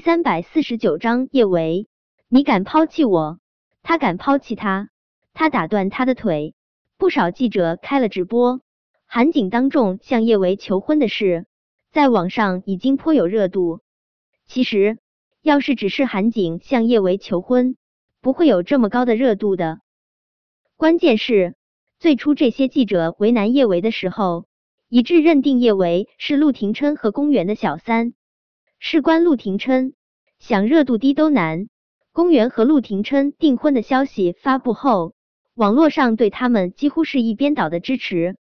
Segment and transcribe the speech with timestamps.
[0.00, 1.86] 三百四十九章叶维，
[2.28, 3.38] 你敢抛弃我，
[3.82, 4.88] 他敢抛弃他，
[5.34, 6.54] 他打断他的腿。
[6.96, 8.62] 不少记者开了直播，
[9.04, 11.44] 韩景当众向叶维求婚的事，
[11.92, 13.80] 在网上已经颇有热度。
[14.46, 14.98] 其实，
[15.42, 17.76] 要是只是韩景向叶维求婚，
[18.22, 19.80] 不会有这么高的热度的。
[20.76, 21.56] 关键是，
[21.98, 24.46] 最初这些记者为难叶维的时候，
[24.88, 28.14] 一致认定叶维是陆廷琛和公园的小三。
[28.82, 29.92] 事关陆廷琛，
[30.38, 31.68] 想热度低都难。
[32.12, 35.12] 公园和陆廷琛订婚的消息发布后，
[35.54, 38.38] 网络上对他们几乎是一边倒的支持。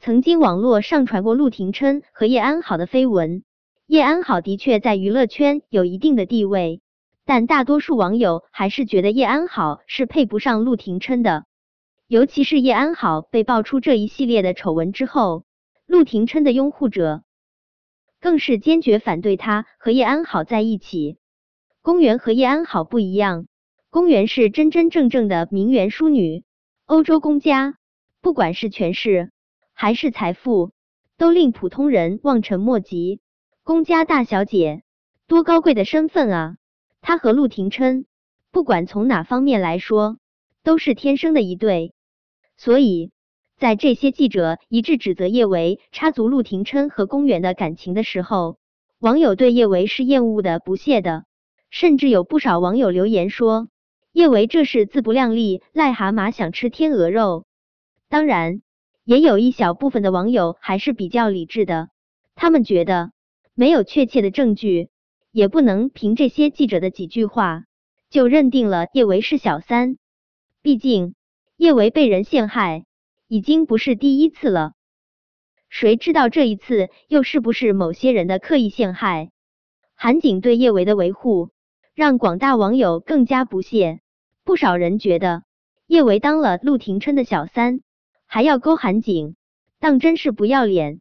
[0.00, 3.42] 曾经网络上传过陆廷琛和叶安好的绯闻，
[3.86, 6.80] 叶安好的确在娱乐圈有一定的地位，
[7.26, 11.44] 但大多数网友还是觉得叶安好是配不上陆廷琛的。
[12.08, 15.44] 尤其是叶安好被爆出这一系列的丑闻之后，
[15.86, 17.24] 陆廷琛的拥护者。
[18.20, 21.18] 更是坚决反对他和叶安好在一起。
[21.82, 23.46] 公园和叶安好不一样，
[23.90, 26.44] 公园是真真正正的名媛淑女，
[26.84, 27.76] 欧洲公家，
[28.20, 29.30] 不管是权势
[29.72, 30.72] 还是财富，
[31.16, 33.20] 都令普通人望尘莫及。
[33.62, 34.82] 公家大小姐，
[35.26, 36.56] 多高贵的身份啊！
[37.00, 38.06] 她和陆廷琛，
[38.50, 40.18] 不管从哪方面来说，
[40.62, 41.92] 都是天生的一对，
[42.56, 43.12] 所以。
[43.58, 48.58] 在这些记者一致指责叶维插足陆廷琛和公园的感情的时候，
[48.98, 51.24] 网友对叶维是厌恶的、不屑的，
[51.70, 53.68] 甚至有不少网友留言说
[54.12, 57.46] 叶维这是自不量力，癞蛤蟆想吃天鹅肉。
[58.10, 58.60] 当然，
[59.04, 61.88] 也有一小部分的网友还是比较理智的，
[62.34, 63.10] 他们觉得
[63.54, 64.90] 没有确切的证据，
[65.32, 67.64] 也不能凭这些记者的几句话
[68.10, 69.96] 就认定了叶维是小三。
[70.60, 71.14] 毕竟
[71.56, 72.84] 叶维被人陷害。
[73.28, 74.74] 已经不是第一次了，
[75.68, 79.30] 谁知道这一次又是不是某些人的刻意陷害？
[79.96, 81.50] 韩景对叶维的维护，
[81.92, 83.98] 让广大网友更加不屑。
[84.44, 85.42] 不少人觉得
[85.88, 87.80] 叶维当了陆廷琛的小三，
[88.26, 89.34] 还要勾韩景，
[89.80, 91.00] 当真是不要脸。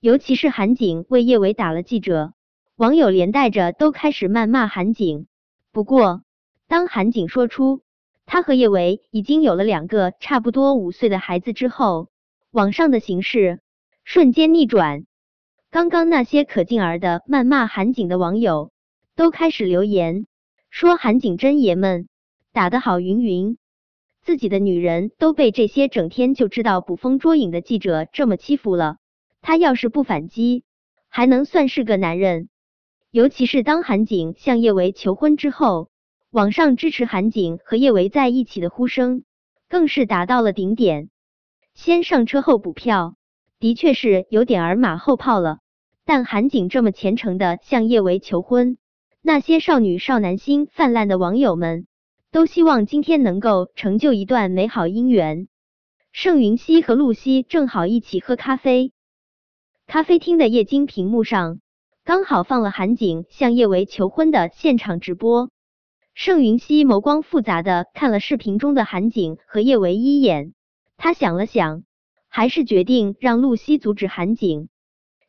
[0.00, 2.34] 尤其是韩景为叶维打了记者，
[2.76, 5.28] 网友连带着都开始谩骂韩景。
[5.72, 6.24] 不过，
[6.68, 7.83] 当韩景说出。
[8.26, 12.08] 他和叶维已经有了两个差不多五岁的孩子之后，
[12.50, 13.60] 网上的形势
[14.02, 15.04] 瞬间逆转。
[15.70, 18.72] 刚刚那些可劲儿的谩骂韩景的网友，
[19.14, 20.26] 都开始留言
[20.70, 22.08] 说韩景真爷们，
[22.52, 23.58] 打得好云云。
[24.22, 28.96] 自己的女人都被这些整天就知道捕风捉影的记者这么欺负了，
[29.42, 30.64] 他要是不反击，
[31.08, 32.48] 还能算是个男人？
[33.10, 35.90] 尤其是当韩景向叶维求婚之后。
[36.34, 39.22] 网上支持韩景和叶维在一起的呼声
[39.68, 41.08] 更是达到了顶点。
[41.74, 43.14] 先上车后补票，
[43.60, 45.58] 的确是有点儿马后炮了。
[46.04, 48.78] 但韩景这么虔诚的向叶维求婚，
[49.22, 51.86] 那些少女少男心泛滥的网友们
[52.32, 55.46] 都希望今天能够成就一段美好姻缘。
[56.10, 58.90] 盛云熙和露西正好一起喝咖啡，
[59.86, 61.60] 咖啡厅的液晶屏幕上
[62.02, 65.50] 刚好放了韩景向叶维求婚的现场直播。
[66.14, 70.54] 盛云熙眸光复杂的看了视频中的韩景和叶维一眼，
[70.96, 71.82] 他想了想，
[72.28, 74.68] 还是决定让露西阻止韩景。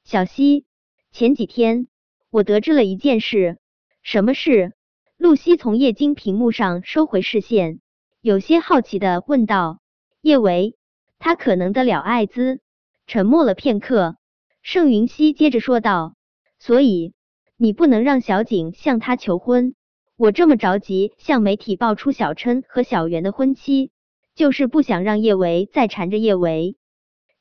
[0.03, 0.66] 小西，
[1.12, 1.88] 前几天
[2.29, 3.57] 我得知了一件事，
[4.03, 4.74] 什么事？
[5.18, 7.79] 露西从液晶屏幕上收回视线，
[8.22, 9.79] 有些好奇的问道。
[10.22, 10.75] 叶维，
[11.18, 12.59] 他可能得了艾滋。
[13.07, 14.18] 沉默了片刻，
[14.62, 16.16] 盛云熙接着说道
[16.59, 17.13] ：“所以
[17.57, 19.74] 你不能让小景向他求婚。”
[20.18, 23.92] 我这么着急向媒体爆出小琛和小袁的婚期，
[24.34, 26.78] 就是不想让叶维再缠着叶维。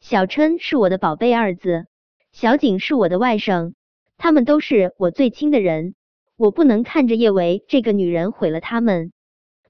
[0.01, 1.87] 小琛是我的宝贝儿子，
[2.33, 3.75] 小景是我的外甥，
[4.17, 5.95] 他们都是我最亲的人，
[6.37, 9.13] 我不能看着叶维这个女人毁了他们。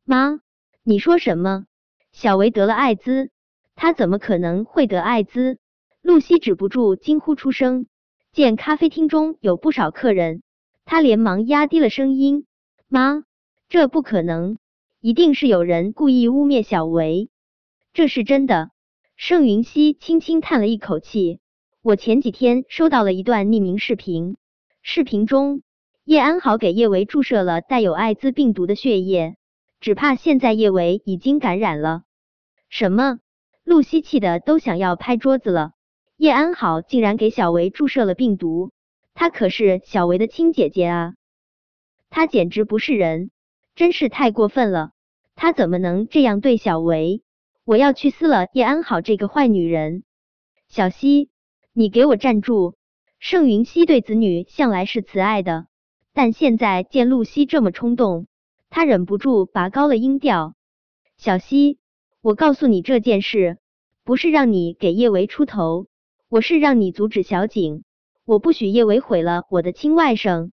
[0.04, 0.40] 妈，
[0.82, 1.66] 你说什么？
[2.10, 3.28] 小维得了艾滋？
[3.74, 5.58] 他怎么可能会得艾滋？
[6.00, 7.86] 露西止不住惊呼出声。
[8.32, 10.42] 见咖啡厅中有不少客人，
[10.86, 12.46] 她连忙压低了声音。
[12.94, 13.24] 妈，
[13.68, 14.56] 这不可能，
[15.00, 17.28] 一定是有人故意污蔑小维，
[17.92, 18.70] 这是真的。
[19.16, 21.40] 盛云熙轻轻叹了一口气，
[21.82, 24.36] 我前几天收到了一段匿名视频，
[24.80, 25.62] 视频中
[26.04, 29.34] 叶安好给叶维注射了带有艾滋病毒的血液，
[29.80, 32.04] 只怕现在叶维已经感染了。
[32.68, 33.18] 什么？
[33.64, 35.72] 露西气的都想要拍桌子了。
[36.16, 38.70] 叶安好竟然给小维注射了病毒，
[39.14, 41.14] 她可是小维的亲姐姐啊！
[42.16, 43.32] 他简直不是人，
[43.74, 44.92] 真是太过分了！
[45.34, 47.24] 他怎么能这样对小维？
[47.64, 50.04] 我要去撕了叶安好这个坏女人！
[50.68, 51.30] 小希，
[51.72, 52.76] 你给我站住！
[53.18, 55.66] 盛云熙对子女向来是慈爱的，
[56.12, 58.28] 但现在见露西这么冲动，
[58.70, 60.54] 他忍不住拔高了音调
[61.18, 61.80] ：“小希，
[62.22, 63.58] 我告诉你这件事，
[64.04, 65.88] 不是让你给叶维出头，
[66.28, 67.82] 我是让你阻止小景。
[68.24, 70.52] 我不许叶维毁了我的亲外甥。”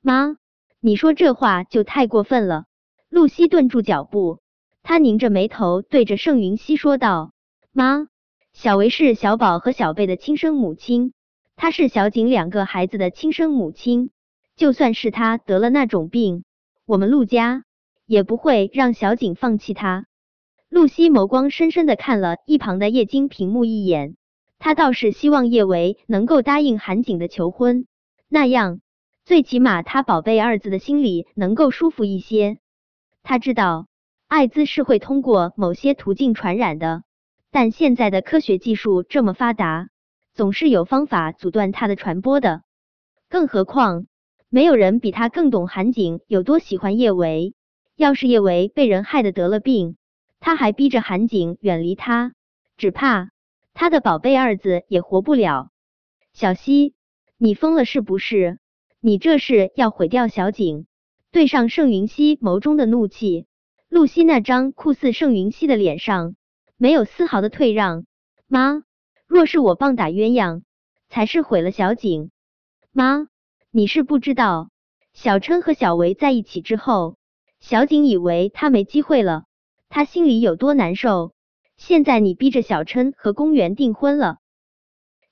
[0.00, 0.36] 妈，
[0.84, 2.64] 你说这话就太过分了。
[3.08, 4.40] 露西顿住脚步，
[4.82, 7.30] 她拧着眉头对着盛云熙说道
[7.70, 8.08] ：“妈，
[8.52, 11.12] 小维是小宝和小贝的亲生母亲，
[11.54, 14.10] 她是小景两个孩子的亲生母亲。
[14.56, 16.42] 就算是她得了那种病，
[16.84, 17.62] 我们陆家
[18.04, 20.06] 也不会让小景放弃她。”
[20.68, 24.16] 露西眸光深深的看了一旁的液晶屏幕一眼，
[24.58, 27.86] 她倒是希望叶维能够答应韩景的求婚，
[28.28, 28.80] 那样
[29.24, 32.58] 最起码他宝贝二字的心里能够舒服一些。
[33.22, 33.86] 他知道
[34.26, 37.04] 艾滋是会通过某些途径传染的，
[37.50, 39.88] 但现在的科学技术这么发达，
[40.32, 42.62] 总是有方法阻断它的传播的。
[43.28, 44.06] 更何况，
[44.48, 47.54] 没有人比他更懂韩景有多喜欢叶维。
[47.94, 49.96] 要是叶维被人害得得了病，
[50.40, 52.32] 他还逼着韩景远离他，
[52.76, 53.30] 只怕
[53.74, 55.68] 他的宝贝二字也活不了。
[56.32, 56.94] 小西，
[57.36, 58.58] 你疯了是不是？
[59.04, 60.86] 你这是要毁掉小景？
[61.32, 63.46] 对上盛云熙眸中的怒气，
[63.88, 66.36] 露西那张酷似盛云熙的脸上
[66.76, 68.06] 没有丝毫的退让。
[68.46, 68.84] 妈，
[69.26, 70.62] 若是我棒打鸳鸯，
[71.08, 72.30] 才是毁了小景。
[72.92, 73.26] 妈，
[73.72, 74.70] 你是不知道，
[75.12, 77.16] 小琛和小维在一起之后，
[77.58, 79.46] 小景以为他没机会了，
[79.88, 81.32] 他心里有多难受。
[81.76, 84.38] 现在你逼着小琛和公园订婚了，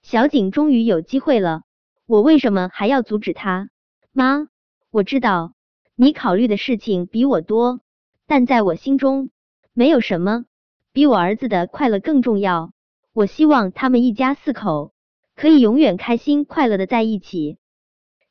[0.02, 1.62] 小景终于有机会了，
[2.10, 3.68] 我为什么还要阻止他？
[4.10, 4.48] 妈，
[4.90, 5.52] 我知道。
[5.94, 7.82] 你考虑的事情比我多，
[8.26, 9.30] 但在我心中，
[9.74, 10.44] 没有什么
[10.92, 12.72] 比我儿子的快乐更重要。
[13.12, 14.92] 我希望他们一家四口
[15.36, 17.58] 可以永远开心快乐的在一起。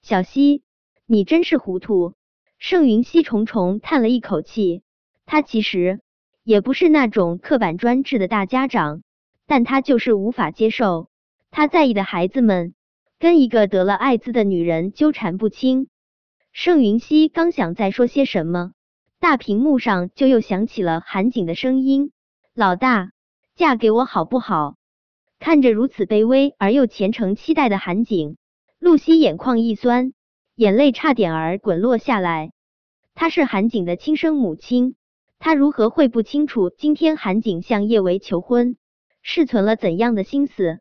[0.02, 0.62] 小希，
[1.06, 2.16] 你真是糊涂。
[2.58, 4.84] 盛云熙重重叹了一口气，
[5.26, 6.02] 他其实
[6.44, 9.04] 也不是那种刻板专制的大家长，
[9.48, 11.08] 但他就是无法接受
[11.50, 12.74] 他在意的孩子们
[13.20, 15.90] 跟一个得了艾滋的女人纠缠不清。
[16.54, 18.72] 盛云熙刚想再说些什么，
[19.20, 22.14] 大屏幕上就又响起了韩景的声音
[22.56, 23.12] ：“老大，
[23.58, 24.78] 嫁给我好不好？”
[25.38, 28.38] 看着如此卑微而又虔诚期待的韩景，
[28.80, 30.14] 露西眼眶一酸，
[30.56, 32.54] 眼泪差点儿滚落下来。
[33.16, 34.96] 她是韩景的亲生母亲，
[35.40, 38.78] 她如何会不清楚今天韩景向叶维求婚
[39.22, 40.80] 是存了怎样的心思？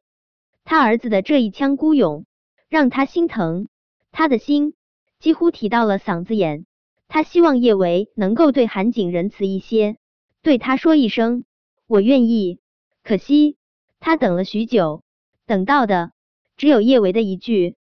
[0.65, 2.27] 他儿子的这一腔孤勇，
[2.69, 3.69] 让他心疼，
[4.13, 4.75] 他的心。
[5.19, 6.65] 几乎提到了嗓子眼，
[7.09, 9.97] 他希望叶维能够对韩景仁慈一些，
[10.43, 11.45] 对他说一声
[11.89, 12.61] 我愿意。
[13.03, 13.57] 可惜
[13.99, 15.03] 他等了许久，
[15.45, 16.13] 等到的
[16.57, 17.75] 只有叶维的一句：“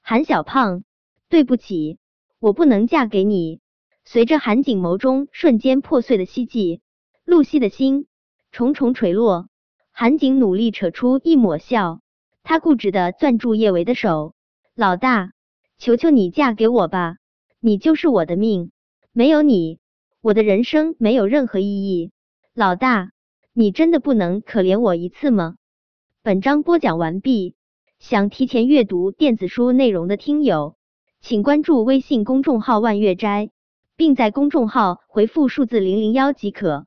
[0.00, 0.84] 韩小胖，
[1.28, 1.98] 对不起，
[2.38, 3.60] 我不能嫁给你。”
[4.06, 6.80] 随着韩景眸中瞬间破碎的希冀，
[7.24, 8.06] 露西的心
[8.52, 9.48] 重重垂落。
[9.92, 12.00] 韩景努力扯出一抹笑，
[12.42, 14.34] 他固执的攥住叶维的手，
[14.74, 15.32] 老大。
[15.78, 17.16] 求求你嫁给我吧，
[17.58, 18.70] 你就是我的命，
[19.12, 19.78] 没有你，
[20.20, 22.12] 我的人生没有任何意义。
[22.52, 23.12] 老大，
[23.54, 25.54] 你真的不能可怜我一次吗？
[26.22, 27.54] 本章播讲完毕，
[27.98, 30.76] 想提前阅读电子书内容的听友，
[31.22, 33.48] 请关注微信公众号万月斋，
[33.96, 36.84] 并在公众号回复数字零零幺即可。